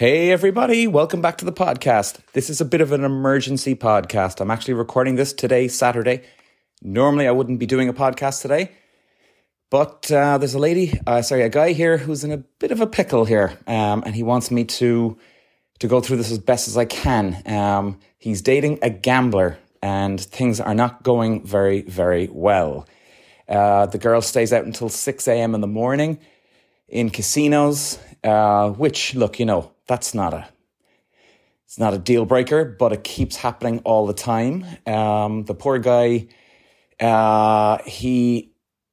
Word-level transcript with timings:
Hey, 0.00 0.30
everybody, 0.30 0.86
welcome 0.86 1.20
back 1.20 1.36
to 1.36 1.44
the 1.44 1.52
podcast. 1.52 2.20
This 2.32 2.48
is 2.48 2.58
a 2.62 2.64
bit 2.64 2.80
of 2.80 2.92
an 2.92 3.04
emergency 3.04 3.74
podcast. 3.74 4.40
I'm 4.40 4.50
actually 4.50 4.72
recording 4.72 5.16
this 5.16 5.34
today, 5.34 5.68
Saturday. 5.68 6.22
Normally, 6.80 7.28
I 7.28 7.32
wouldn't 7.32 7.58
be 7.58 7.66
doing 7.66 7.86
a 7.90 7.92
podcast 7.92 8.40
today, 8.40 8.72
but 9.68 10.10
uh, 10.10 10.38
there's 10.38 10.54
a 10.54 10.58
lady, 10.58 10.98
uh, 11.06 11.20
sorry, 11.20 11.42
a 11.42 11.50
guy 11.50 11.72
here 11.72 11.98
who's 11.98 12.24
in 12.24 12.32
a 12.32 12.38
bit 12.38 12.70
of 12.70 12.80
a 12.80 12.86
pickle 12.86 13.26
here, 13.26 13.58
um, 13.66 14.02
and 14.06 14.14
he 14.14 14.22
wants 14.22 14.50
me 14.50 14.64
to 14.80 15.18
to 15.80 15.86
go 15.86 16.00
through 16.00 16.16
this 16.16 16.30
as 16.30 16.38
best 16.38 16.66
as 16.66 16.78
I 16.78 16.86
can. 16.86 17.42
Um, 17.44 18.00
he's 18.16 18.40
dating 18.40 18.78
a 18.80 18.88
gambler, 18.88 19.58
and 19.82 20.18
things 20.18 20.62
are 20.62 20.74
not 20.74 21.02
going 21.02 21.44
very, 21.44 21.82
very 21.82 22.26
well. 22.32 22.88
Uh, 23.46 23.84
the 23.84 23.98
girl 23.98 24.22
stays 24.22 24.50
out 24.50 24.64
until 24.64 24.88
6 24.88 25.28
a.m. 25.28 25.54
in 25.54 25.60
the 25.60 25.66
morning 25.66 26.20
in 26.88 27.10
casinos, 27.10 27.98
uh, 28.24 28.70
which, 28.70 29.14
look, 29.14 29.38
you 29.38 29.44
know, 29.44 29.72
that's 29.90 30.14
not 30.14 30.32
a 30.32 30.48
it's 31.64 31.78
not 31.78 31.94
a 31.94 31.98
deal 31.98 32.24
breaker, 32.24 32.64
but 32.64 32.92
it 32.92 33.02
keeps 33.02 33.36
happening 33.36 33.80
all 33.80 34.06
the 34.06 34.14
time. 34.14 34.64
Um, 34.86 35.44
the 35.44 35.54
poor 35.54 35.78
guy, 35.78 36.28
uh, 37.00 37.78
he 37.84 38.52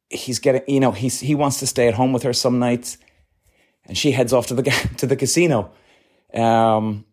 he's 0.09 0.39
getting 0.39 0.63
you 0.67 0.79
know 0.79 0.91
he's 0.91 1.19
he 1.19 1.35
wants 1.35 1.59
to 1.59 1.67
stay 1.67 1.87
at 1.87 1.93
home 1.93 2.13
with 2.13 2.23
her 2.23 2.33
some 2.33 2.57
nights, 2.57 2.97
and 3.85 3.95
she 3.95 4.11
heads 4.11 4.33
off 4.33 4.47
to 4.47 4.55
the 4.55 4.63
to 4.97 5.05
the 5.05 5.15
casino. 5.15 5.71
Um, 6.33 7.05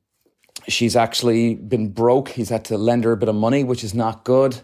she's 0.66 0.96
actually 0.96 1.54
been 1.54 1.90
broke. 1.90 2.30
He's 2.30 2.48
had 2.48 2.64
to 2.66 2.78
lend 2.78 3.04
her 3.04 3.12
a 3.12 3.18
bit 3.18 3.28
of 3.28 3.34
money, 3.34 3.64
which 3.64 3.84
is 3.84 3.92
not 3.94 4.24
good. 4.24 4.58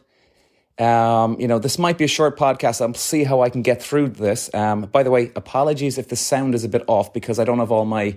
Um, 0.78 1.38
you 1.38 1.46
know, 1.46 1.58
this 1.58 1.78
might 1.78 1.98
be 1.98 2.04
a 2.04 2.08
short 2.08 2.38
podcast. 2.38 2.80
I'll 2.80 2.94
see 2.94 3.24
how 3.24 3.42
I 3.42 3.50
can 3.50 3.60
get 3.60 3.82
through 3.82 4.08
this. 4.08 4.48
Um, 4.54 4.82
by 4.82 5.02
the 5.02 5.10
way, 5.10 5.30
apologies 5.36 5.98
if 5.98 6.08
the 6.08 6.16
sound 6.16 6.54
is 6.54 6.64
a 6.64 6.70
bit 6.70 6.84
off 6.86 7.12
because 7.12 7.38
I 7.38 7.44
don't 7.44 7.58
have 7.58 7.70
all 7.70 7.84
my 7.84 8.16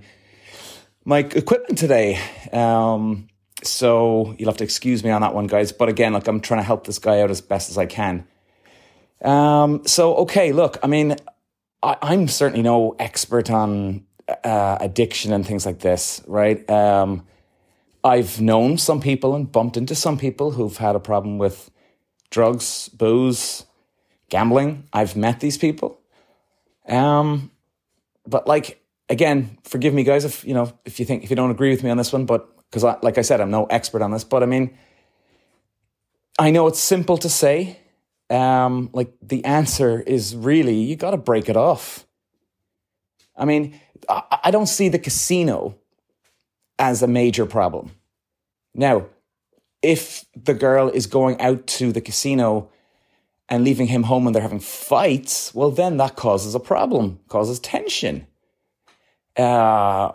my 1.06 1.20
equipment 1.20 1.78
today. 1.78 2.20
Um, 2.52 3.28
so 3.64 4.36
you'll 4.38 4.50
have 4.50 4.58
to 4.58 4.64
excuse 4.64 5.04
me 5.04 5.10
on 5.10 5.22
that 5.22 5.34
one, 5.34 5.48
guys. 5.48 5.72
But 5.72 5.90
again, 5.90 6.14
like 6.14 6.28
I'm 6.28 6.40
trying 6.40 6.60
to 6.60 6.66
help 6.66 6.86
this 6.86 7.00
guy 7.00 7.22
out 7.22 7.32
as 7.32 7.42
best 7.42 7.70
as 7.70 7.78
I 7.78 7.86
can. 7.86 8.28
Um, 9.24 9.86
so 9.86 10.16
okay, 10.16 10.52
look, 10.52 10.78
I 10.84 10.88
mean, 10.88 11.16
I, 11.82 12.14
am 12.14 12.28
certainly 12.28 12.62
no 12.62 12.96
expert 13.00 13.50
on 13.50 14.06
uh, 14.44 14.78
addiction 14.80 15.32
and 15.34 15.46
things 15.46 15.66
like 15.66 15.80
this, 15.80 16.22
right? 16.28 16.70
Um, 16.70 17.26
I've 18.04 18.42
known 18.42 18.78
some 18.78 19.00
people 19.00 19.34
and 19.34 19.50
bumped 19.50 19.78
into 19.78 19.96
some 19.96 20.18
people 20.18 20.52
who've 20.52 20.76
had 20.76 20.96
a 20.96 21.00
problem 21.00 21.38
with 21.38 21.72
drugs, 22.30 22.90
booze, 22.90 23.66
gambling. 24.30 24.88
I've 24.92 25.16
met 25.16 25.40
these 25.40 25.58
people. 25.58 26.00
Um, 26.88 27.52
but 28.28 28.46
like 28.46 28.83
again, 29.14 29.58
forgive 29.64 29.94
me, 29.94 30.04
guys, 30.04 30.26
if 30.26 30.44
you 30.44 30.54
know 30.54 30.74
if 30.84 31.00
you 31.00 31.06
think 31.06 31.24
if 31.24 31.30
you 31.30 31.36
don't 31.36 31.52
agree 31.52 31.70
with 31.70 31.84
me 31.84 31.90
on 31.90 31.98
this 31.98 32.12
one, 32.12 32.26
but 32.26 32.50
because 32.70 32.84
like 33.04 33.18
I 33.18 33.22
said, 33.22 33.40
I'm 33.40 33.52
no 33.52 33.66
expert 33.66 34.02
on 34.02 34.12
this, 34.12 34.24
but 34.24 34.44
I 34.44 34.48
mean, 34.48 34.76
I 36.40 36.50
know 36.52 36.68
it's 36.68 36.80
simple 36.80 37.18
to 37.20 37.30
say. 37.30 37.80
Um, 38.30 38.90
like 38.94 39.14
the 39.22 39.46
answer 39.46 40.02
is 40.02 40.36
really 40.36 40.76
you 40.76 40.96
got 40.96 41.12
to 41.12 41.18
break 41.18 41.50
it 41.50 41.58
off. 41.58 42.08
I 43.38 43.46
mean, 43.46 43.80
I, 44.10 44.40
I 44.46 44.52
don't 44.52 44.68
see 44.68 44.90
the 44.90 44.98
casino 44.98 45.76
as 46.80 47.04
a 47.04 47.08
major 47.08 47.46
problem. 47.46 47.92
Now, 48.74 49.06
if 49.84 50.26
the 50.36 50.56
girl 50.56 50.90
is 50.90 51.06
going 51.06 51.40
out 51.40 51.68
to 51.68 51.92
the 51.92 52.02
casino 52.02 52.72
and 53.50 53.64
leaving 53.64 53.88
him 53.88 54.04
home 54.04 54.24
when 54.24 54.34
they're 54.34 54.42
having 54.42 54.60
fights, 54.60 55.54
well, 55.54 55.70
then 55.70 55.98
that 55.98 56.16
causes 56.16 56.56
a 56.56 56.60
problem, 56.60 57.20
causes 57.28 57.60
tension. 57.60 58.26
Uh, 59.36 60.12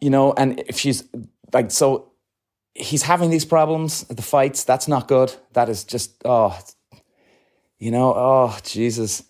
you 0.00 0.10
know, 0.10 0.32
and 0.32 0.60
if 0.66 0.78
she's 0.78 1.04
like, 1.52 1.70
so 1.70 2.12
he's 2.74 3.02
having 3.02 3.30
these 3.30 3.44
problems, 3.44 4.04
the 4.04 4.22
fights, 4.22 4.64
that's 4.64 4.88
not 4.88 5.08
good. 5.08 5.34
That 5.52 5.68
is 5.68 5.84
just, 5.84 6.12
oh, 6.24 6.58
you 7.78 7.90
know, 7.90 8.14
oh, 8.14 8.58
Jesus. 8.62 9.24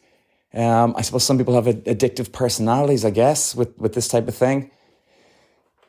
Um, 0.53 0.95
I 0.97 1.03
suppose 1.03 1.25
some 1.25 1.39
people 1.39 1.55
have 1.55 1.67
addictive 1.67 2.33
personalities, 2.33 3.05
I 3.05 3.11
guess, 3.11 3.55
with, 3.55 3.79
with 3.79 3.95
this 3.95 4.09
type 4.09 4.29
of 4.29 4.35
thing. 4.35 4.71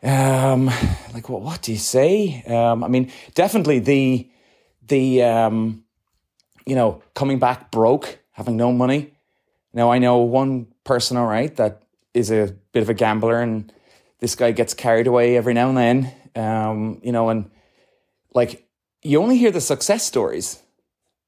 Um, 0.02 0.68
like, 1.14 1.28
what, 1.30 1.42
what 1.42 1.62
do 1.62 1.72
you 1.72 1.78
say? 1.78 2.44
Um, 2.48 2.84
I 2.84 2.88
mean, 2.88 3.12
definitely 3.34 3.80
the, 3.80 4.30
the, 4.88 5.24
um, 5.24 5.84
you 6.66 6.76
know, 6.76 7.02
coming 7.14 7.40
back 7.40 7.72
broke, 7.72 8.20
having 8.32 8.56
no 8.56 8.72
money. 8.72 9.14
Now, 9.74 9.92
I 9.92 10.00
know 10.00 10.18
one 10.20 10.68
person, 10.84 11.18
all 11.18 11.28
right, 11.28 11.54
that 11.58 11.84
is 12.14 12.32
a 12.32 12.56
bit 12.72 12.84
of 12.84 12.90
a 12.90 12.94
gambler, 12.94 13.40
and 13.40 13.72
this 14.20 14.36
guy 14.36 14.52
gets 14.52 14.74
carried 14.74 15.08
away 15.08 15.38
every 15.38 15.54
now 15.54 15.70
and 15.70 15.78
then. 15.78 16.14
Um, 16.36 17.02
you 17.04 17.12
know, 17.12 17.30
and 17.30 17.50
like 18.34 18.68
you 19.02 19.22
only 19.22 19.38
hear 19.38 19.52
the 19.52 19.62
success 19.62 20.06
stories. 20.06 20.62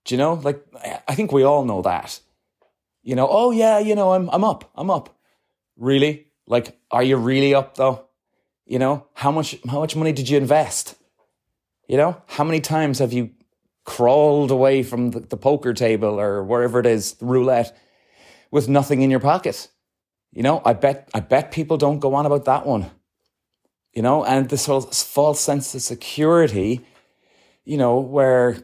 Do 0.06 0.16
you 0.16 0.20
know? 0.20 0.34
Like 0.34 0.66
I 1.08 1.16
think 1.16 1.32
we 1.32 1.44
all 1.44 1.66
know 1.66 1.82
that. 1.82 2.20
You 3.04 3.16
know, 3.16 3.28
oh 3.30 3.52
yeah, 3.52 3.80
you 3.80 3.96
know, 3.96 4.14
I'm 4.14 4.30
I'm 4.30 4.44
up, 4.44 4.72
I'm 4.76 4.90
up. 4.90 5.18
Really? 5.78 6.28
Like, 6.48 6.78
are 6.92 7.04
you 7.04 7.18
really 7.18 7.56
up 7.56 7.76
though? 7.76 8.08
You 8.66 8.80
know, 8.80 9.08
how 9.14 9.32
much 9.32 9.58
how 9.70 9.80
much 9.80 9.96
money 9.96 10.12
did 10.12 10.30
you 10.30 10.38
invest? 10.38 10.96
You 11.88 11.98
know, 11.98 12.22
how 12.28 12.44
many 12.44 12.62
times 12.62 13.00
have 13.00 13.12
you 13.12 13.32
crawled 13.84 14.52
away 14.52 14.84
from 14.84 15.12
the, 15.12 15.20
the 15.20 15.38
poker 15.38 15.74
table 15.74 16.20
or 16.20 16.44
wherever 16.44 16.80
it 16.80 16.86
is, 16.86 17.16
roulette, 17.20 17.76
with 18.50 18.70
nothing 18.70 19.02
in 19.02 19.12
your 19.12 19.20
pocket? 19.20 19.68
You 20.34 20.44
know, 20.44 20.62
I 20.64 20.74
bet 20.74 21.10
I 21.14 21.20
bet 21.20 21.52
people 21.52 21.78
don't 21.78 22.00
go 22.00 22.16
on 22.16 22.26
about 22.26 22.46
that 22.46 22.66
one. 22.66 22.90
You 23.94 24.02
know, 24.02 24.24
and 24.24 24.48
this 24.48 24.66
whole 24.66 24.82
false 24.82 25.42
sense 25.42 25.76
of 25.76 25.82
security, 25.82 26.82
you 27.66 27.78
know, 27.78 28.00
where 28.00 28.58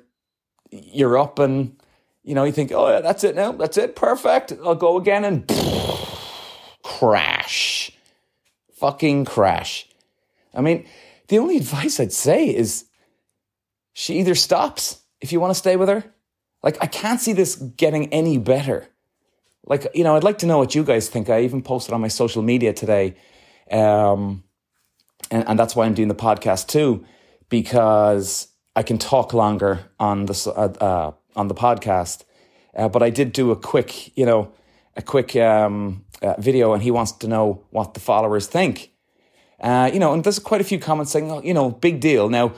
you're 0.72 1.17
up 1.17 1.39
and 1.39 1.75
you 2.23 2.33
know 2.35 2.45
you 2.45 2.53
think, 2.53 2.72
oh 2.72 2.89
yeah, 2.89 3.01
that's 3.01 3.23
it 3.25 3.35
now, 3.35 3.51
that's 3.51 3.78
it, 3.78 3.95
perfect. 3.95 4.53
I'll 4.63 4.75
go 4.75 4.97
again 4.97 5.25
and 5.25 5.47
crash, 6.83 7.91
fucking 8.73 9.25
crash. 9.25 9.88
I 10.53 10.61
mean, 10.61 10.88
the 11.28 11.39
only 11.39 11.57
advice 11.57 11.99
I'd 11.99 12.13
say 12.13 12.47
is 12.47 12.85
she 13.91 14.19
either 14.19 14.35
stops 14.35 15.01
if 15.19 15.34
you 15.34 15.41
want 15.41 15.51
to 15.51 15.59
stay 15.59 15.75
with 15.75 15.89
her. 15.89 16.05
Like 16.63 16.78
I 16.81 16.88
can't 16.88 17.19
see 17.19 17.34
this 17.34 17.55
getting 17.55 18.11
any 18.13 18.38
better 18.38 18.88
like 19.67 19.88
you 19.94 20.03
know 20.03 20.16
i'd 20.16 20.23
like 20.23 20.39
to 20.39 20.45
know 20.45 20.57
what 20.57 20.73
you 20.73 20.83
guys 20.83 21.09
think. 21.09 21.29
I 21.29 21.41
even 21.41 21.61
posted 21.61 21.94
on 21.94 22.01
my 22.01 22.07
social 22.07 22.41
media 22.41 22.73
today 22.73 23.16
um, 23.72 24.44
and, 25.29 25.47
and 25.47 25.59
that's 25.59 25.75
why 25.75 25.85
i'm 25.85 25.94
doing 25.94 26.07
the 26.07 26.16
podcast 26.16 26.67
too 26.67 27.05
because 27.50 28.47
i 28.75 28.83
can 28.83 28.97
talk 28.97 29.33
longer 29.33 29.79
on 30.00 30.25
the 30.25 30.53
uh, 30.55 30.83
uh, 30.83 31.11
on 31.35 31.47
the 31.47 31.55
podcast. 31.55 32.23
Uh, 32.75 32.88
but 32.88 33.03
i 33.03 33.09
did 33.09 33.31
do 33.31 33.51
a 33.51 33.55
quick 33.55 34.17
you 34.17 34.25
know 34.25 34.51
a 34.95 35.01
quick 35.01 35.35
um, 35.35 36.03
uh, 36.22 36.34
video 36.39 36.73
and 36.73 36.81
he 36.81 36.89
wants 36.89 37.11
to 37.11 37.28
know 37.28 37.63
what 37.69 37.94
the 37.94 37.99
followers 37.99 38.47
think. 38.47 38.91
Uh, 39.59 39.89
you 39.94 39.99
know 39.99 40.13
and 40.13 40.23
there's 40.23 40.39
quite 40.39 40.61
a 40.61 40.63
few 40.63 40.79
comments 40.79 41.11
saying 41.11 41.31
oh, 41.31 41.41
you 41.44 41.53
know 41.53 41.69
big 41.72 41.99
deal. 41.99 42.29
Now 42.29 42.53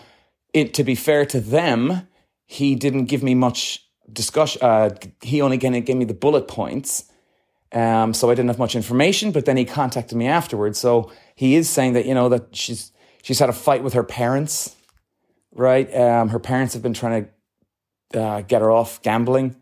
it, 0.53 0.73
to 0.75 0.83
be 0.83 0.95
fair 0.95 1.25
to 1.27 1.39
them 1.39 2.07
he 2.45 2.75
didn't 2.75 3.05
give 3.05 3.21
me 3.21 3.35
much 3.35 3.88
discussion. 4.13 4.61
Uh, 4.61 4.89
he 5.21 5.41
only 5.41 5.57
gave, 5.57 5.95
me 5.95 6.05
the 6.05 6.13
bullet 6.13 6.47
points, 6.47 7.05
um, 7.71 8.13
so 8.13 8.29
I 8.29 8.35
didn't 8.35 8.49
have 8.49 8.59
much 8.59 8.75
information. 8.75 9.31
But 9.31 9.45
then 9.45 9.57
he 9.57 9.65
contacted 9.65 10.17
me 10.17 10.27
afterwards. 10.27 10.79
So 10.79 11.11
he 11.35 11.55
is 11.55 11.69
saying 11.69 11.93
that 11.93 12.05
you 12.05 12.13
know 12.13 12.29
that 12.29 12.55
she's 12.55 12.91
she's 13.21 13.39
had 13.39 13.49
a 13.49 13.53
fight 13.53 13.83
with 13.83 13.93
her 13.93 14.03
parents, 14.03 14.75
right? 15.51 15.93
Um, 15.95 16.29
her 16.29 16.39
parents 16.39 16.73
have 16.73 16.83
been 16.83 16.93
trying 16.93 17.29
to 18.11 18.21
uh, 18.21 18.41
get 18.41 18.61
her 18.61 18.71
off 18.71 19.01
gambling. 19.01 19.55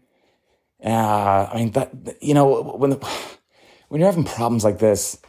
Uh, 0.84 1.50
I 1.52 1.56
mean 1.56 1.72
that 1.72 1.92
you 2.22 2.34
know 2.34 2.62
when 2.62 2.92
the, 2.92 3.10
when 3.90 4.02
you're 4.02 4.10
having 4.10 4.26
problems 4.26 4.64
like 4.64 4.80
this, 4.80 5.20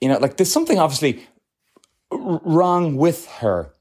you 0.00 0.08
know, 0.08 0.18
like 0.18 0.36
there's 0.36 0.52
something 0.52 0.78
obviously 0.78 1.26
wrong 2.10 2.96
with 2.96 3.26
her. 3.26 3.74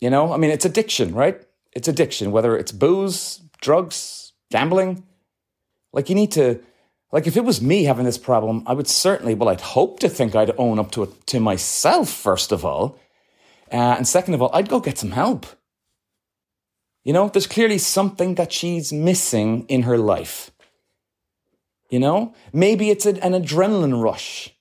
You 0.00 0.10
know, 0.10 0.32
I 0.32 0.36
mean, 0.36 0.50
it's 0.50 0.64
addiction, 0.64 1.14
right? 1.14 1.42
It's 1.78 1.86
addiction, 1.86 2.32
whether 2.32 2.56
it's 2.56 2.72
booze, 2.72 3.40
drugs, 3.60 4.32
gambling. 4.50 5.04
Like 5.92 6.08
you 6.08 6.16
need 6.16 6.32
to, 6.32 6.60
like 7.12 7.28
if 7.28 7.36
it 7.36 7.44
was 7.44 7.62
me 7.62 7.84
having 7.84 8.04
this 8.04 8.18
problem, 8.18 8.64
I 8.66 8.72
would 8.72 8.88
certainly, 8.88 9.36
well, 9.36 9.48
I'd 9.48 9.60
hope 9.60 10.00
to 10.00 10.08
think 10.08 10.34
I'd 10.34 10.50
own 10.58 10.80
up 10.80 10.90
to 10.92 11.04
it 11.04 11.26
to 11.28 11.38
myself, 11.38 12.10
first 12.10 12.50
of 12.50 12.64
all. 12.64 12.98
Uh, 13.70 13.94
and 13.96 14.08
second 14.08 14.34
of 14.34 14.42
all, 14.42 14.50
I'd 14.52 14.68
go 14.68 14.80
get 14.80 14.98
some 14.98 15.12
help. 15.12 15.46
You 17.04 17.12
know, 17.12 17.28
there's 17.28 17.46
clearly 17.46 17.78
something 17.78 18.34
that 18.34 18.52
she's 18.52 18.92
missing 18.92 19.64
in 19.68 19.82
her 19.82 19.98
life. 19.98 20.50
You 21.90 22.00
know, 22.00 22.34
maybe 22.52 22.90
it's 22.90 23.06
an 23.06 23.20
adrenaline 23.20 24.02
rush. 24.02 24.52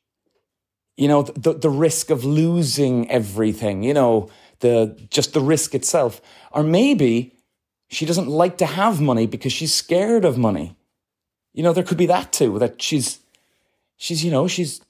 You 0.97 1.07
know, 1.07 1.23
the, 1.23 1.53
the 1.53 1.71
risk 1.71 2.11
of 2.11 2.23
losing 2.23 3.09
everything, 3.09 3.81
you 3.81 3.95
know, 3.95 4.29
the 4.59 4.97
just 5.09 5.33
the 5.33 5.41
risk 5.41 5.75
itself. 5.75 6.21
Or 6.51 6.63
maybe 6.63 7.35
she 7.89 8.05
doesn't 8.05 8.27
like 8.27 8.57
to 8.57 8.65
have 8.65 9.01
money 9.01 9.27
because 9.27 9.53
she's 9.53 9.73
scared 9.73 10.25
of 10.25 10.37
money. 10.37 10.75
You 11.53 11.63
know, 11.63 11.73
there 11.73 11.83
could 11.83 11.97
be 11.97 12.05
that 12.07 12.31
too, 12.31 12.59
that 12.59 12.81
she's 12.81 13.19
she's, 13.95 14.23
you 14.23 14.31
know, 14.31 14.47
she's 14.47 14.81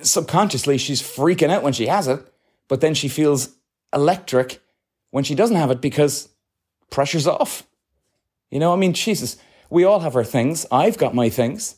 subconsciously 0.00 0.78
she's 0.78 1.02
freaking 1.02 1.50
out 1.50 1.62
when 1.62 1.72
she 1.72 1.86
has 1.86 2.08
it, 2.08 2.20
but 2.68 2.80
then 2.80 2.94
she 2.94 3.08
feels 3.08 3.50
electric 3.92 4.60
when 5.10 5.24
she 5.24 5.34
doesn't 5.34 5.56
have 5.56 5.70
it 5.70 5.80
because 5.80 6.28
pressure's 6.90 7.26
off. 7.26 7.64
You 8.50 8.58
know, 8.58 8.72
I 8.72 8.76
mean, 8.76 8.92
Jesus, 8.92 9.36
we 9.70 9.84
all 9.84 10.00
have 10.00 10.16
our 10.16 10.24
things. 10.24 10.66
I've 10.70 10.98
got 10.98 11.14
my 11.14 11.28
things. 11.28 11.76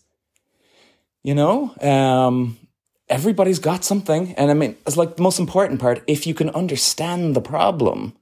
You 1.22 1.34
know, 1.34 1.74
um, 1.80 2.58
everybody's 3.14 3.60
got 3.60 3.84
something. 3.84 4.34
And 4.34 4.50
I 4.50 4.54
mean, 4.54 4.76
it's 4.86 4.96
like 4.96 5.16
the 5.16 5.22
most 5.22 5.38
important 5.38 5.80
part. 5.80 6.02
If 6.08 6.26
you 6.26 6.34
can 6.34 6.50
understand 6.50 7.36
the 7.36 7.40
problem, 7.40 8.14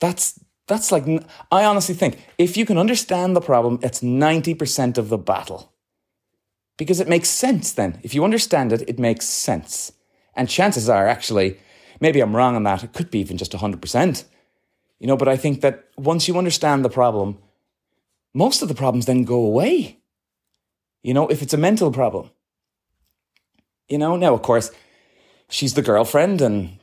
that's 0.00 0.40
that's 0.66 0.90
like 0.90 1.04
I 1.52 1.64
honestly 1.64 1.94
think 1.94 2.14
if 2.38 2.56
you 2.56 2.64
can 2.64 2.78
understand 2.78 3.36
the 3.36 3.46
problem, 3.50 3.78
it's 3.82 4.02
ninety 4.02 4.54
percent 4.54 4.96
of 4.96 5.10
the 5.10 5.18
battle 5.18 5.72
because 6.78 6.98
it 7.00 7.08
makes 7.08 7.28
sense. 7.28 7.72
Then, 7.72 8.00
if 8.02 8.14
you 8.14 8.24
understand 8.24 8.72
it, 8.72 8.88
it 8.88 8.98
makes 8.98 9.26
sense. 9.26 9.92
And 10.34 10.48
chances 10.48 10.88
are, 10.88 11.06
actually, 11.06 11.58
maybe 12.00 12.20
I'm 12.20 12.36
wrong 12.36 12.56
on 12.56 12.62
that. 12.62 12.84
It 12.84 12.94
could 12.94 13.10
be 13.10 13.20
even 13.20 13.36
just 13.36 13.52
hundred 13.52 13.82
percent. 13.82 14.24
You 14.98 15.06
know, 15.08 15.16
but 15.16 15.28
I 15.28 15.36
think 15.36 15.60
that 15.60 15.84
once 15.96 16.26
you 16.26 16.38
understand 16.38 16.84
the 16.84 16.96
problem, 17.00 17.38
most 18.32 18.62
of 18.62 18.68
the 18.68 18.80
problems 18.82 19.04
then 19.04 19.24
go 19.24 19.40
away. 19.44 19.98
You 21.02 21.14
know, 21.14 21.28
if 21.28 21.42
it's 21.42 21.54
a 21.54 21.64
mental 21.68 21.92
problem. 21.92 22.30
You 23.88 23.98
know, 23.98 24.16
now, 24.16 24.34
of 24.34 24.42
course, 24.42 24.70
she's 25.48 25.74
the 25.74 25.82
girlfriend, 25.82 26.40
and 26.40 26.78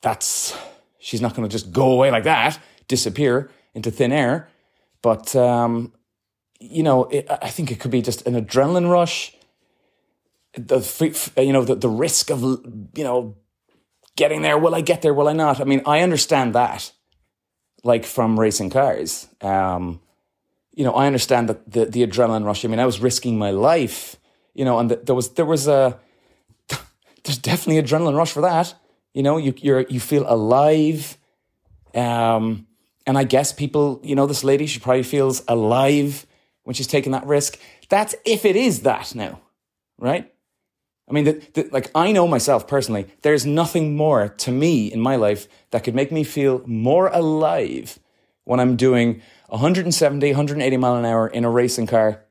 that's, 0.00 0.56
she's 0.98 1.20
not 1.20 1.34
going 1.34 1.48
to 1.48 1.52
just 1.52 1.72
go 1.72 1.92
away 1.92 2.10
like 2.10 2.24
that, 2.24 2.58
disappear 2.88 3.50
into 3.74 3.90
thin 3.90 4.12
air. 4.12 4.48
But, 5.02 5.36
um, 5.36 5.92
you 6.58 6.82
know, 6.82 7.04
it, 7.04 7.26
I 7.30 7.50
think 7.50 7.70
it 7.70 7.78
could 7.78 7.90
be 7.90 8.00
just 8.00 8.26
an 8.26 8.34
adrenaline 8.34 8.90
rush. 8.90 9.34
The, 10.54 10.80
you 11.36 11.52
know, 11.52 11.64
the, 11.64 11.74
the 11.74 11.88
risk 11.88 12.30
of, 12.30 12.40
you 12.40 13.04
know, 13.04 13.36
getting 14.16 14.40
there. 14.40 14.56
Will 14.56 14.74
I 14.74 14.80
get 14.80 15.02
there? 15.02 15.12
Will 15.12 15.28
I 15.28 15.34
not? 15.34 15.60
I 15.60 15.64
mean, 15.64 15.82
I 15.84 16.00
understand 16.00 16.54
that, 16.54 16.90
like 17.84 18.06
from 18.06 18.40
racing 18.40 18.70
cars. 18.70 19.28
Um, 19.42 20.00
you 20.72 20.84
know, 20.84 20.92
I 20.92 21.06
understand 21.06 21.50
that 21.50 21.70
the, 21.70 21.84
the 21.84 22.06
adrenaline 22.06 22.46
rush. 22.46 22.64
I 22.64 22.68
mean, 22.68 22.80
I 22.80 22.86
was 22.86 23.00
risking 23.00 23.38
my 23.38 23.50
life, 23.50 24.16
you 24.54 24.64
know, 24.64 24.78
and 24.78 24.90
the, 24.90 24.96
there 24.96 25.14
was 25.14 25.34
there 25.34 25.44
was 25.44 25.68
a 25.68 26.00
there's 27.26 27.38
definitely 27.38 27.82
adrenaline 27.82 28.16
rush 28.16 28.32
for 28.32 28.42
that. 28.42 28.74
You 29.12 29.22
know, 29.22 29.36
you 29.36 29.54
you're 29.58 29.80
you 29.82 30.00
feel 30.00 30.24
alive, 30.26 31.18
um, 31.94 32.66
and 33.06 33.18
I 33.18 33.24
guess 33.24 33.52
people, 33.52 34.00
you 34.02 34.14
know, 34.14 34.26
this 34.26 34.44
lady 34.44 34.66
she 34.66 34.78
probably 34.78 35.02
feels 35.02 35.42
alive 35.48 36.26
when 36.64 36.74
she's 36.74 36.86
taking 36.86 37.12
that 37.12 37.26
risk. 37.26 37.58
That's 37.88 38.14
if 38.24 38.44
it 38.44 38.56
is 38.56 38.82
that 38.82 39.14
now, 39.14 39.40
right? 39.98 40.32
I 41.08 41.12
mean, 41.12 41.24
the, 41.24 41.32
the, 41.54 41.68
like 41.70 41.90
I 41.94 42.12
know 42.12 42.26
myself 42.26 42.66
personally, 42.66 43.06
there's 43.22 43.46
nothing 43.46 43.96
more 43.96 44.28
to 44.28 44.50
me 44.50 44.92
in 44.92 45.00
my 45.00 45.16
life 45.16 45.46
that 45.70 45.84
could 45.84 45.94
make 45.94 46.10
me 46.10 46.24
feel 46.24 46.62
more 46.66 47.08
alive 47.08 47.98
when 48.44 48.60
I'm 48.60 48.76
doing 48.76 49.22
170, 49.48 50.28
180 50.28 50.76
mile 50.76 50.96
an 50.96 51.04
hour 51.04 51.28
in 51.28 51.44
a 51.44 51.50
racing 51.50 51.86
car, 51.86 52.24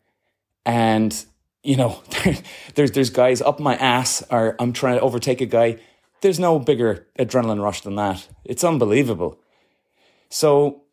and 0.66 1.26
you 1.66 1.76
know, 1.76 2.02
there's 2.76 2.92
there's 2.92 3.10
guys 3.10 3.42
up 3.42 3.60
my 3.60 3.76
ass, 3.76 4.24
or 4.30 4.56
I'm 4.60 4.74
trying 4.74 4.98
to 4.98 5.02
overtake 5.02 5.42
a 5.42 5.46
guy. 5.46 5.78
There's 6.22 6.40
no 6.40 6.60
bigger 6.60 7.08
adrenaline 7.20 7.62
rush 7.62 7.82
than 7.82 7.96
that. 7.96 8.28
It's 8.44 8.64
unbelievable. 8.64 9.40
So, 10.30 10.84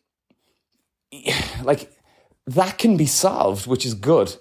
like, 1.62 1.90
that 2.46 2.78
can 2.78 2.96
be 2.96 3.06
solved, 3.06 3.66
which 3.66 3.86
is 3.86 3.94
good. 3.94 4.34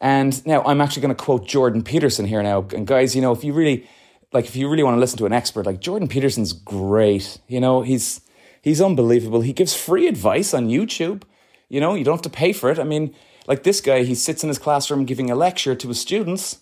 And 0.00 0.44
now 0.46 0.62
I'm 0.64 0.80
actually 0.80 1.02
going 1.02 1.14
to 1.14 1.22
quote 1.22 1.46
Jordan 1.46 1.84
Peterson 1.84 2.26
here 2.26 2.42
now. 2.42 2.66
And 2.74 2.86
guys, 2.86 3.14
you 3.14 3.22
know, 3.22 3.30
if 3.32 3.44
you 3.44 3.52
really 3.52 3.88
like, 4.32 4.46
if 4.46 4.56
you 4.56 4.68
really 4.68 4.82
want 4.82 4.96
to 4.96 5.00
listen 5.00 5.18
to 5.18 5.26
an 5.26 5.32
expert, 5.32 5.64
like 5.64 5.80
Jordan 5.80 6.08
Peterson's 6.08 6.52
great. 6.52 7.38
You 7.46 7.60
know, 7.60 7.82
he's 7.82 8.20
He's 8.62 8.80
unbelievable. 8.80 9.40
He 9.40 9.52
gives 9.52 9.74
free 9.74 10.06
advice 10.06 10.54
on 10.54 10.68
YouTube. 10.68 11.24
You 11.68 11.80
know, 11.80 11.94
you 11.94 12.04
don't 12.04 12.14
have 12.14 12.22
to 12.22 12.30
pay 12.30 12.52
for 12.52 12.70
it. 12.70 12.78
I 12.78 12.84
mean, 12.84 13.14
like 13.46 13.62
this 13.62 13.80
guy, 13.80 14.02
he 14.02 14.14
sits 14.14 14.42
in 14.42 14.48
his 14.48 14.58
classroom 14.58 15.04
giving 15.04 15.30
a 15.30 15.34
lecture 15.34 15.74
to 15.74 15.88
his 15.88 16.00
students. 16.00 16.58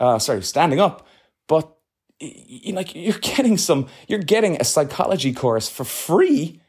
Uh, 0.00 0.18
sorry, 0.18 0.42
standing 0.42 0.80
up, 0.80 1.06
but 1.46 1.76
you 2.20 2.72
like 2.72 2.94
you're 2.94 3.18
getting 3.18 3.56
some. 3.56 3.88
You're 4.06 4.20
getting 4.20 4.60
a 4.60 4.64
psychology 4.64 5.32
course 5.32 5.68
for 5.68 5.84
free 5.84 6.60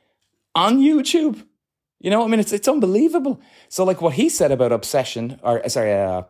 on 0.55 0.79
YouTube. 0.79 1.45
You 1.99 2.09
know, 2.09 2.23
I 2.23 2.27
mean, 2.27 2.39
it's 2.39 2.53
it's 2.53 2.67
unbelievable. 2.67 3.41
So, 3.67 3.83
like 3.83 4.01
what 4.01 4.13
he 4.13 4.29
said 4.29 4.51
about 4.51 4.71
obsession, 4.71 5.39
or 5.43 5.67
sorry, 5.69 5.93
uh, 5.93 6.23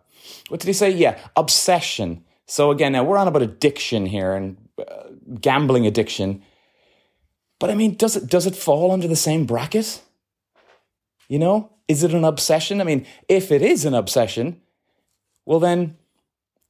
what 0.49 0.59
did 0.59 0.67
he 0.67 0.73
say? 0.73 0.89
Yeah, 0.89 1.19
obsession. 1.35 2.25
So 2.45 2.71
again, 2.71 2.93
now 2.93 3.03
we're 3.03 3.17
on 3.17 3.27
about 3.27 3.43
addiction 3.43 4.07
here 4.07 4.33
and 4.33 4.57
uh, 4.79 5.03
gambling 5.39 5.85
addiction. 5.85 6.41
But 7.59 7.69
I 7.69 7.75
mean, 7.75 7.95
does 7.95 8.15
it 8.15 8.27
does 8.27 8.47
it 8.47 8.55
fall 8.55 8.91
under 8.91 9.07
the 9.07 9.15
same 9.15 9.45
bracket? 9.45 10.01
You 11.29 11.39
know, 11.39 11.71
is 11.87 12.03
it 12.03 12.13
an 12.13 12.25
obsession? 12.25 12.81
I 12.81 12.83
mean, 12.83 13.05
if 13.29 13.51
it 13.51 13.61
is 13.61 13.85
an 13.85 13.93
obsession, 13.93 14.61
well 15.45 15.59
then 15.59 15.95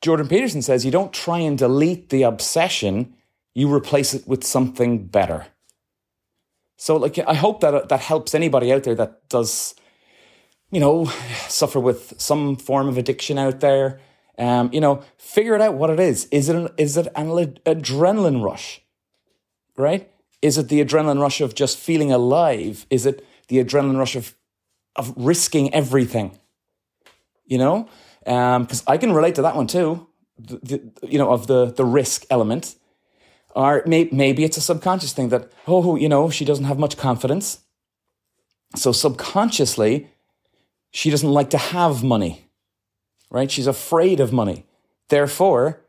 Jordan 0.02 0.28
Peterson 0.28 0.62
says 0.62 0.86
you 0.86 0.92
don't 0.92 1.12
try 1.12 1.40
and 1.40 1.58
delete 1.58 2.10
the 2.10 2.24
obsession, 2.24 3.16
you 3.56 3.74
replace 3.74 4.14
it 4.14 4.28
with 4.28 4.44
something 4.44 5.08
better. 5.08 5.48
So 6.78 6.98
like 6.98 7.18
I 7.18 7.34
hope 7.34 7.62
that 7.62 7.90
that 7.90 8.02
helps 8.02 8.36
anybody 8.36 8.72
out 8.72 8.84
there 8.84 8.96
that 8.96 9.28
does 9.30 9.74
you 10.72 10.80
know, 10.80 11.06
suffer 11.48 11.80
with 11.80 12.14
some 12.18 12.56
form 12.56 12.88
of 12.88 12.98
addiction 12.98 13.38
out 13.38 13.60
there. 13.60 14.00
Um, 14.38 14.70
you 14.72 14.80
know, 14.80 15.04
figure 15.18 15.54
it 15.56 15.62
out 15.62 15.74
what 15.74 15.90
it 15.90 16.00
is. 16.00 16.26
Is 16.32 16.48
it 16.48 16.56
an, 16.56 16.70
is 16.78 16.96
it 16.96 17.08
an 17.16 17.28
adrenaline 17.28 18.44
rush? 18.44 18.82
Right? 19.76 20.10
Is 20.42 20.58
it 20.58 20.70
the 20.70 20.84
adrenaline 20.84 21.20
rush 21.20 21.42
of 21.42 21.56
just 21.56 21.78
feeling 21.78 22.12
alive? 22.12 22.86
Is 22.90 23.06
it 23.06 23.26
the 23.50 23.58
adrenaline 23.58 23.98
rush 23.98 24.16
of 24.16 24.36
of 25.00 25.14
risking 25.16 25.74
everything? 25.74 26.38
You 27.46 27.58
know, 27.58 27.90
because 28.24 28.82
um, 28.82 28.94
I 28.94 28.98
can 28.98 29.12
relate 29.14 29.36
to 29.36 29.42
that 29.42 29.56
one 29.56 29.66
too. 29.66 30.08
The, 30.38 30.58
the, 30.58 31.08
you 31.08 31.18
know, 31.18 31.32
of 31.32 31.48
the 31.48 31.66
the 31.66 31.84
risk 31.84 32.26
element, 32.30 32.76
or 33.56 33.82
may, 33.86 34.08
maybe 34.12 34.44
it's 34.44 34.58
a 34.58 34.62
subconscious 34.62 35.14
thing 35.14 35.30
that 35.30 35.52
oh, 35.68 35.96
you 35.96 36.08
know, 36.08 36.30
she 36.30 36.46
doesn't 36.46 36.66
have 36.66 36.78
much 36.78 36.96
confidence, 36.98 37.60
so 38.76 38.92
subconsciously, 38.92 40.10
she 40.92 41.10
doesn't 41.10 41.32
like 41.32 41.50
to 41.50 41.58
have 41.58 42.04
money, 42.04 42.46
right? 43.32 43.50
She's 43.50 43.68
afraid 43.68 44.20
of 44.20 44.32
money. 44.32 44.66
Therefore, 45.10 45.82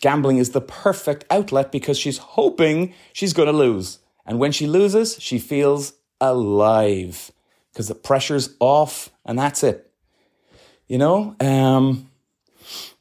Gambling 0.00 0.38
is 0.38 0.50
the 0.50 0.60
perfect 0.60 1.24
outlet 1.30 1.72
because 1.72 1.98
she's 1.98 2.18
hoping 2.18 2.94
she's 3.12 3.32
going 3.32 3.46
to 3.46 3.52
lose. 3.52 3.98
And 4.26 4.38
when 4.38 4.52
she 4.52 4.66
loses, 4.66 5.16
she 5.20 5.38
feels 5.38 5.94
alive 6.20 7.32
because 7.74 7.88
the 7.88 7.94
pressure's 7.94 8.54
off 8.60 9.10
and 9.26 9.36
that's 9.36 9.64
it. 9.64 9.90
You 10.86 10.98
know, 10.98 11.34
um, 11.40 12.08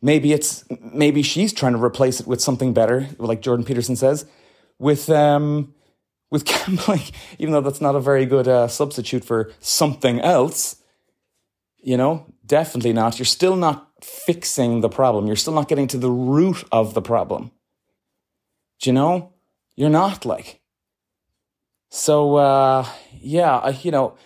maybe 0.02 0.34
it's 0.34 0.66
maybe 0.82 1.22
she's 1.22 1.54
trying 1.54 1.74
to 1.74 1.84
replace 1.84 2.20
it 2.20 2.26
with 2.26 2.42
something 2.42 2.74
better, 2.74 3.08
like 3.20 3.42
Jordan 3.42 3.66
Peterson 3.66 3.96
says, 3.96 4.26
with 4.80 5.10
um, 5.10 5.76
with 6.32 6.46
gambling. 6.52 7.02
Even 7.38 7.54
though 7.54 7.62
that's 7.62 7.82
not 7.82 7.96
a 7.96 8.00
very 8.00 8.26
good 8.26 8.48
uh, 8.48 8.68
substitute 8.68 9.24
for 9.24 9.52
something 9.60 10.20
else, 10.22 10.78
you 11.78 11.98
know, 11.98 12.26
definitely 12.46 12.94
not. 12.94 13.20
You're 13.20 13.26
still 13.26 13.56
not 13.56 13.92
fixing 14.02 14.82
the 14.82 14.90
problem. 14.90 15.28
You're 15.28 15.36
still 15.36 15.54
not 15.54 15.68
getting 15.68 15.88
to 15.90 15.98
the 15.98 16.12
root 16.12 16.64
of 16.72 16.94
the 16.94 17.02
problem. 17.02 17.52
Do 18.82 18.90
you 18.90 18.94
know? 18.94 19.34
You're 19.76 19.90
not 19.90 20.26
like. 20.26 20.62
So 21.90 22.38
uh, 22.38 22.88
yeah, 23.22 23.58
I, 23.58 23.70
you 23.70 23.92
know, 23.92 24.18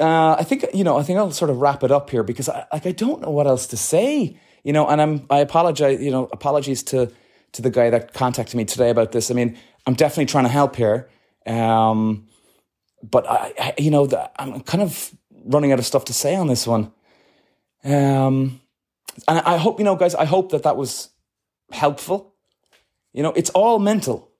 uh, 0.00 0.36
I 0.38 0.44
think 0.44 0.66
you 0.74 0.84
know, 0.84 0.98
I 0.98 1.02
think 1.02 1.18
I'll 1.18 1.30
sort 1.30 1.50
of 1.50 1.60
wrap 1.60 1.82
it 1.82 1.90
up 1.90 2.10
here 2.10 2.22
because 2.22 2.48
I 2.48 2.66
like 2.72 2.86
I 2.86 2.92
don't 2.92 3.20
know 3.22 3.30
what 3.30 3.46
else 3.46 3.66
to 3.68 3.76
say. 3.76 4.38
You 4.64 4.72
know, 4.72 4.88
and 4.88 5.00
I'm 5.00 5.26
I 5.30 5.38
apologize. 5.38 6.00
You 6.00 6.10
know, 6.10 6.28
apologies 6.32 6.82
to 6.84 7.12
to 7.52 7.62
the 7.62 7.70
guy 7.70 7.90
that 7.90 8.12
contacted 8.14 8.56
me 8.56 8.64
today 8.64 8.90
about 8.90 9.12
this. 9.12 9.30
I 9.30 9.34
mean, 9.34 9.58
I'm 9.86 9.94
definitely 9.94 10.26
trying 10.26 10.44
to 10.44 10.50
help 10.50 10.76
here. 10.76 11.08
Um, 11.46 12.28
but 13.02 13.28
I, 13.28 13.52
I 13.58 13.74
you 13.78 13.90
know, 13.90 14.06
the, 14.06 14.30
I'm 14.40 14.60
kind 14.60 14.82
of 14.82 15.12
running 15.44 15.72
out 15.72 15.78
of 15.78 15.86
stuff 15.86 16.04
to 16.06 16.12
say 16.12 16.34
on 16.34 16.46
this 16.46 16.66
one. 16.66 16.92
Um, 17.82 18.60
and 19.26 19.38
I 19.40 19.56
hope, 19.56 19.78
you 19.78 19.84
know, 19.84 19.96
guys, 19.96 20.14
I 20.14 20.24
hope 20.24 20.50
that 20.52 20.62
that 20.62 20.76
was 20.76 21.08
helpful. 21.72 22.34
You 23.12 23.22
know, 23.22 23.32
it's 23.32 23.50
all 23.50 23.78
mental. 23.78 24.30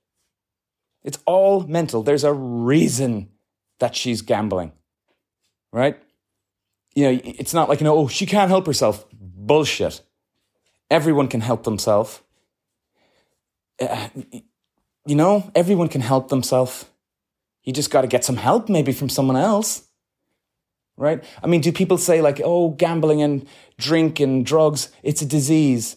It's 1.02 1.18
all 1.26 1.62
mental. 1.62 2.02
There's 2.02 2.24
a 2.24 2.32
reason 2.32 3.30
that 3.78 3.96
she's 3.96 4.22
gambling, 4.22 4.72
right? 5.72 6.00
You 6.94 7.04
know, 7.04 7.20
it's 7.24 7.54
not 7.54 7.68
like, 7.68 7.80
you 7.80 7.84
know, 7.84 7.96
oh, 7.96 8.08
she 8.08 8.26
can't 8.26 8.50
help 8.50 8.66
herself. 8.66 9.04
Bullshit. 9.12 10.02
Everyone 10.90 11.28
can 11.28 11.40
help 11.40 11.64
themselves. 11.64 12.20
Uh, 13.80 14.08
you 15.06 15.14
know, 15.14 15.50
everyone 15.54 15.88
can 15.88 16.00
help 16.00 16.28
themselves. 16.28 16.84
You 17.64 17.72
just 17.72 17.90
got 17.90 18.02
to 18.02 18.08
get 18.08 18.24
some 18.24 18.36
help 18.36 18.68
maybe 18.68 18.92
from 18.92 19.08
someone 19.08 19.36
else 19.36 19.86
right? 20.96 21.24
I 21.42 21.46
mean, 21.46 21.62
do 21.62 21.72
people 21.72 21.96
say 21.96 22.20
like, 22.20 22.42
oh, 22.44 22.72
gambling 22.72 23.22
and 23.22 23.46
drink 23.78 24.20
and 24.20 24.44
drugs, 24.44 24.90
it's 25.02 25.22
a 25.22 25.24
disease? 25.24 25.96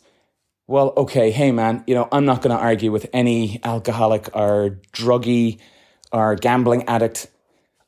well, 0.68 0.94
okay, 0.96 1.32
hey 1.32 1.52
man, 1.52 1.84
you 1.88 1.94
know, 1.94 2.08
I'm 2.12 2.26
not 2.26 2.42
going 2.42 2.56
to 2.56 2.62
argue 2.62 2.92
with 2.92 3.10
any 3.14 3.60
alcoholic 3.64 4.30
or 4.36 4.80
druggy 4.94 5.60
or 6.12 6.36
gambling 6.36 6.88
addict 6.88 7.28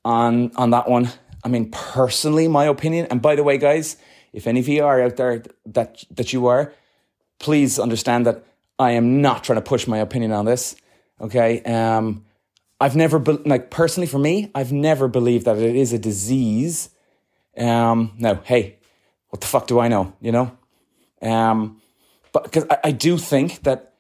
on 0.04 0.52
on 0.56 0.72
that 0.72 0.90
one. 0.90 1.10
I 1.46 1.48
mean, 1.48 1.70
personally, 1.70 2.48
my 2.48 2.66
opinion. 2.66 3.08
And 3.12 3.22
by 3.22 3.36
the 3.36 3.44
way, 3.44 3.60
guys, 3.60 3.98
if 4.34 4.48
any 4.48 4.60
of 4.60 4.68
you 4.68 4.84
are 4.84 5.02
out 5.02 5.16
there 5.16 5.44
that 5.68 6.04
that 6.10 6.34
you 6.34 6.48
are, 6.48 6.74
please 7.40 7.78
understand 7.78 8.26
that 8.26 8.44
I 8.80 8.92
am 8.92 9.22
not 9.22 9.44
trying 9.44 9.58
to 9.58 9.62
push 9.62 9.88
my 9.88 10.00
opinion 10.00 10.32
on 10.32 10.46
this. 10.46 10.76
Okay, 11.22 11.62
um, 11.64 12.26
I've 12.82 12.96
never 12.96 13.20
be- 13.20 13.40
like 13.46 13.70
personally 13.70 14.08
for 14.08 14.18
me, 14.18 14.52
I've 14.56 14.74
never 14.74 15.08
believed 15.08 15.46
that 15.46 15.58
it 15.58 15.76
is 15.76 15.94
a 15.94 16.00
disease. 16.00 16.90
Um, 17.56 18.12
no, 18.18 18.40
hey, 18.44 18.78
what 19.30 19.40
the 19.40 19.48
fuck 19.48 19.68
do 19.68 19.80
I 19.80 19.88
know? 19.88 20.14
You 20.20 20.32
know, 20.32 20.58
um, 21.22 21.80
but 22.34 22.44
because 22.44 22.66
I, 22.70 22.78
I 22.86 22.92
do 22.92 23.18
think 23.18 23.64
that 23.64 23.94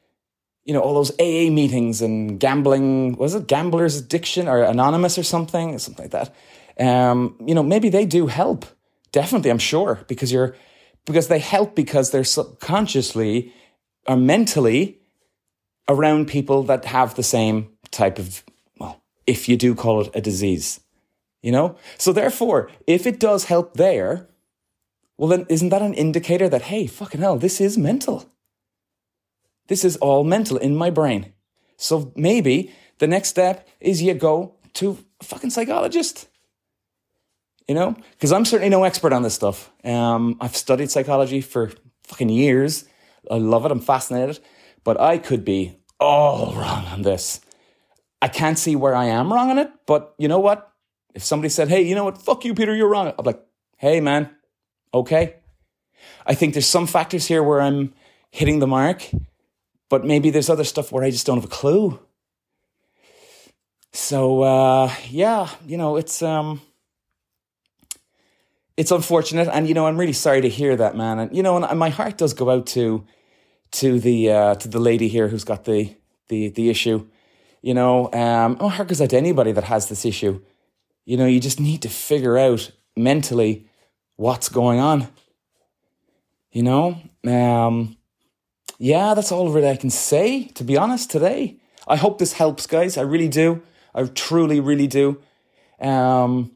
you 0.66 0.74
know, 0.74 0.82
all 0.82 0.96
those 0.96 1.12
AA 1.20 1.52
meetings 1.52 2.02
and 2.02 2.40
gambling, 2.40 3.16
was 3.18 3.36
it 3.36 3.46
Gambler's 3.46 3.98
Addiction 3.98 4.48
or 4.48 4.64
Anonymous 4.64 5.16
or 5.16 5.22
something, 5.24 5.78
something 5.78 6.06
like 6.06 6.12
that. 6.12 6.34
Um, 6.80 7.38
you 7.46 7.56
know, 7.56 7.64
maybe 7.64 7.90
they 7.90 8.06
do 8.06 8.28
help. 8.28 8.66
Definitely, 9.12 9.50
I'm 9.50 9.60
sure, 9.60 10.04
because 10.08 10.32
you're, 10.32 10.56
because 11.06 11.28
they 11.28 11.40
help 11.40 11.76
because 11.76 12.12
they're 12.12 12.24
subconsciously 12.24 13.54
or 14.08 14.18
mentally 14.18 15.00
around 15.88 16.28
people 16.28 16.64
that 16.64 16.86
have 16.86 17.16
the 17.16 17.24
same 17.24 17.70
type 17.92 18.20
of, 18.20 18.44
well, 18.78 19.02
if 19.26 19.48
you 19.48 19.56
do 19.56 19.76
call 19.76 20.02
it 20.02 20.12
a 20.14 20.22
disease, 20.22 20.82
you 21.42 21.52
know? 21.52 21.78
So 21.98 22.12
therefore, 22.12 22.70
if 22.88 23.06
it 23.06 23.20
does 23.20 23.46
help 23.46 23.76
there, 23.76 24.28
well, 25.18 25.30
then 25.30 25.46
isn't 25.48 25.70
that 25.70 25.82
an 25.82 25.94
indicator 25.94 26.50
that, 26.50 26.64
hey, 26.64 26.88
fucking 26.88 27.22
hell, 27.22 27.38
this 27.38 27.62
is 27.62 27.78
mental? 27.78 28.30
This 29.68 29.86
is 29.86 29.96
all 29.98 30.24
mental 30.24 30.58
in 30.58 30.76
my 30.76 30.90
brain. 30.90 31.34
So 31.78 32.12
maybe 32.16 32.74
the 32.98 33.08
next 33.08 33.30
step 33.30 33.68
is 33.80 34.02
you 34.02 34.14
go 34.14 34.56
to 34.74 34.98
a 35.22 35.24
fucking 35.24 35.52
psychologist. 35.52 36.28
You 37.68 37.74
know, 37.76 37.96
because 38.12 38.32
I'm 38.32 38.46
certainly 38.46 38.70
no 38.70 38.84
expert 38.84 39.12
on 39.12 39.24
this 39.24 39.34
stuff. 39.34 39.72
Um, 39.84 40.38
I've 40.40 40.56
studied 40.56 40.92
psychology 40.92 41.42
for 41.42 41.72
fucking 42.04 42.30
years. 42.30 42.86
I 43.30 43.38
love 43.38 43.66
it. 43.66 43.72
I'm 43.72 43.80
fascinated, 43.80 44.40
but 44.84 45.00
I 45.02 45.18
could 45.18 45.44
be 45.44 45.80
all 46.00 46.54
wrong 46.54 46.86
on 46.86 47.02
this. 47.02 47.42
I 48.22 48.28
can't 48.28 48.60
see 48.60 48.76
where 48.76 48.96
I 48.96 49.06
am 49.06 49.34
wrong 49.34 49.50
on 49.50 49.58
it, 49.58 49.72
but 49.88 50.14
you 50.20 50.28
know 50.28 50.40
what? 50.40 50.72
If 51.16 51.24
somebody 51.24 51.50
said, 51.50 51.70
"Hey, 51.70 51.82
you 51.82 51.96
know 51.96 52.04
what? 52.04 52.22
Fuck 52.22 52.46
you, 52.46 52.54
Peter. 52.54 52.76
You're 52.76 52.90
wrong," 52.90 53.14
I'm 53.18 53.26
like, 53.26 53.42
"Hey, 53.78 54.00
man, 54.00 54.30
okay." 54.94 55.36
I 56.26 56.36
think 56.36 56.54
there's 56.54 56.68
some 56.68 56.88
factors 56.88 57.26
here 57.26 57.42
where 57.42 57.62
I'm 57.62 57.94
hitting 58.32 58.60
the 58.60 58.68
mark, 58.68 59.10
but 59.90 60.06
maybe 60.06 60.30
there's 60.30 60.50
other 60.50 60.64
stuff 60.64 60.92
where 60.92 61.04
I 61.04 61.10
just 61.10 61.26
don't 61.26 61.38
have 61.38 61.46
a 61.46 61.48
clue. 61.48 62.00
So 63.94 64.42
uh, 64.42 64.92
yeah, 65.10 65.50
you 65.66 65.78
know, 65.78 65.96
it's 65.96 66.22
um 66.22 66.62
it's 68.78 68.92
unfortunate 68.92 69.48
and 69.48 69.68
you 69.68 69.74
know, 69.74 69.88
I'm 69.88 69.98
really 69.98 70.14
sorry 70.14 70.42
to 70.42 70.50
hear 70.50 70.76
that, 70.76 70.96
man. 70.96 71.20
And 71.20 71.36
you 71.36 71.44
know, 71.44 71.64
and 71.64 71.80
my 71.80 71.90
heart 71.90 72.18
does 72.18 72.34
go 72.34 72.50
out 72.50 72.68
to 72.68 73.06
to 73.72 74.00
the 74.00 74.32
uh 74.32 74.56
to 74.56 74.68
the 74.68 74.80
lady 74.80 75.08
here 75.08 75.28
who's 75.28 75.44
got 75.44 75.66
the 75.66 75.96
the 76.30 76.50
the 76.50 76.70
issue. 76.70 77.08
You 77.62 77.74
know, 77.74 78.12
um 78.14 78.58
oh 78.60 78.70
heart 78.70 78.90
goes 78.90 79.02
out 79.02 79.10
to 79.12 79.18
anybody 79.18 79.52
that 79.52 79.66
has 79.66 79.88
this 79.88 80.06
issue. 80.06 80.42
You 81.06 81.18
know, 81.18 81.26
you 81.26 81.40
just 81.40 81.60
need 81.60 81.82
to 81.84 81.90
figure 81.90 82.38
out 82.38 82.72
mentally 82.96 83.68
what's 84.16 84.50
going 84.50 84.80
on. 84.80 85.08
You 86.52 86.64
know? 86.64 87.02
Um 87.26 87.98
yeah, 88.78 89.14
that's 89.14 89.32
all 89.32 89.50
really 89.50 89.70
I 89.70 89.78
can 89.78 89.90
say, 89.90 90.46
to 90.56 90.64
be 90.64 90.78
honest, 90.78 91.10
today. 91.10 91.58
I 91.88 91.96
hope 91.96 92.18
this 92.18 92.34
helps, 92.34 92.68
guys. 92.68 92.98
I 92.98 93.02
really 93.02 93.28
do. 93.28 93.62
I 93.94 94.04
truly, 94.06 94.60
really 94.60 94.88
do. 94.88 95.22
Um, 95.80 96.52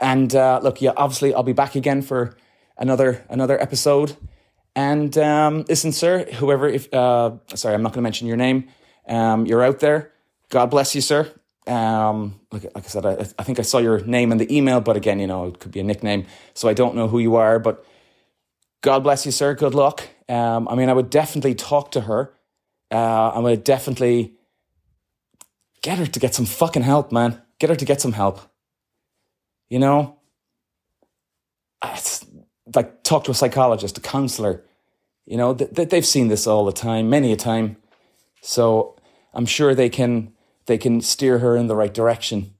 and 0.00 0.34
uh, 0.34 0.60
look, 0.62 0.80
yeah, 0.82 0.92
obviously, 0.96 1.34
I'll 1.34 1.42
be 1.42 1.52
back 1.52 1.74
again 1.74 2.02
for 2.02 2.36
another 2.76 3.24
another 3.28 3.60
episode. 3.60 4.16
And 4.76 5.16
um, 5.18 5.64
listen, 5.68 5.92
sir, 5.92 6.24
whoever, 6.24 6.68
if 6.68 6.92
uh, 6.92 7.36
sorry, 7.54 7.74
I'm 7.74 7.82
not 7.82 7.90
going 7.90 8.02
to 8.02 8.02
mention 8.02 8.26
your 8.26 8.36
name. 8.36 8.68
Um, 9.06 9.46
you're 9.46 9.62
out 9.62 9.80
there. 9.80 10.12
God 10.50 10.66
bless 10.66 10.94
you, 10.94 11.00
sir. 11.00 11.30
Um, 11.66 12.40
like, 12.52 12.64
like 12.74 12.84
I 12.84 12.88
said, 12.88 13.06
I, 13.06 13.12
I 13.38 13.42
think 13.44 13.58
I 13.58 13.62
saw 13.62 13.78
your 13.78 14.00
name 14.00 14.32
in 14.32 14.38
the 14.38 14.54
email, 14.54 14.80
but 14.80 14.96
again, 14.96 15.18
you 15.18 15.26
know, 15.26 15.46
it 15.46 15.60
could 15.60 15.72
be 15.72 15.80
a 15.80 15.84
nickname, 15.84 16.26
so 16.54 16.68
I 16.68 16.74
don't 16.74 16.94
know 16.94 17.08
who 17.08 17.18
you 17.18 17.36
are. 17.36 17.58
But 17.58 17.84
God 18.82 19.02
bless 19.02 19.24
you, 19.24 19.32
sir. 19.32 19.54
Good 19.54 19.74
luck. 19.74 20.08
Um, 20.28 20.68
I 20.68 20.74
mean, 20.74 20.88
I 20.88 20.92
would 20.92 21.10
definitely 21.10 21.54
talk 21.54 21.92
to 21.92 22.02
her. 22.02 22.34
Uh, 22.90 23.30
I 23.30 23.38
would 23.38 23.64
definitely 23.64 24.34
get 25.82 25.98
her 25.98 26.06
to 26.06 26.20
get 26.20 26.34
some 26.34 26.46
fucking 26.46 26.82
help, 26.82 27.12
man. 27.12 27.40
Get 27.58 27.70
her 27.70 27.76
to 27.76 27.84
get 27.84 28.00
some 28.00 28.12
help. 28.12 28.40
You 29.68 29.78
know, 29.78 30.18
it's 31.82 32.24
like 32.74 33.02
talk 33.02 33.24
to 33.24 33.30
a 33.30 33.34
psychologist, 33.34 33.98
a 33.98 34.00
counselor. 34.00 34.64
You 35.26 35.36
know, 35.36 35.54
th- 35.54 35.88
they've 35.88 36.06
seen 36.06 36.28
this 36.28 36.46
all 36.46 36.64
the 36.64 36.72
time, 36.72 37.08
many 37.08 37.32
a 37.32 37.36
time. 37.36 37.76
So 38.42 38.96
I'm 39.32 39.46
sure 39.46 39.74
they 39.74 39.88
can 39.88 40.32
they 40.66 40.78
can 40.78 41.00
steer 41.00 41.38
her 41.38 41.56
in 41.56 41.66
the 41.66 41.76
right 41.76 41.92
direction. 41.92 42.54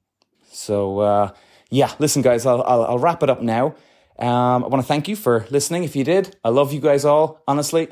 So 0.50 1.00
uh, 1.00 1.32
yeah, 1.70 1.92
listen, 1.99 2.23
guys, 2.23 2.46
I'll, 2.46 2.62
I'll, 2.62 2.84
I'll 2.84 2.99
wrap 2.99 3.23
it 3.23 3.30
up 3.30 3.42
now. 3.42 3.75
Um, 4.18 4.64
I 4.64 4.68
want 4.68 4.82
to 4.82 4.87
thank 4.87 5.08
you 5.08 5.16
for 5.16 5.46
listening. 5.50 5.84
If 5.84 5.96
you 5.96 6.04
did, 6.04 6.37
I 6.44 6.50
love 6.50 6.73
you 6.73 6.80
guys 6.80 7.04
all. 7.04 7.42
Honestly, 7.49 7.88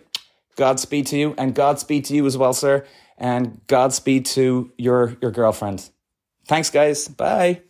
Godspeed 0.56 1.06
to 1.08 1.16
you, 1.18 1.34
and 1.36 1.54
Godspeed 1.54 2.04
to 2.06 2.14
you 2.14 2.26
as 2.26 2.36
well, 2.36 2.52
sir. 2.52 2.86
And 3.18 3.60
Godspeed 3.66 4.26
to 4.26 4.72
your 4.78 5.16
your 5.20 5.30
girlfriend. 5.30 5.90
Thanks, 6.46 6.70
guys. 6.70 7.08
Bye. 7.08 7.62